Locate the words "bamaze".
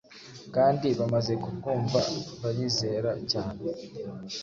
0.99-1.33